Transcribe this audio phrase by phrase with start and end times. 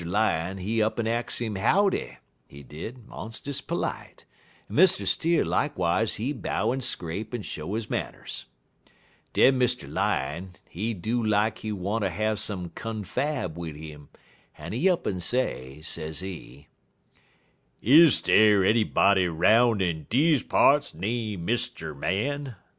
[0.03, 2.17] Lion, he up'n ax 'im howdy,
[2.47, 4.25] he did, monst'us perlite,
[4.67, 5.05] en Mr.
[5.05, 8.47] Steer likewise he bow en scrape en show his manners.
[9.33, 9.87] Den Mr.
[9.87, 14.09] Lion, he do lak he wanter have some confab wid 'im,
[14.57, 16.65] en he up'n say, sezee:
[17.79, 21.95] "'Is dey anybody 'roun' in deze parts name Mr.
[21.95, 22.55] Man?'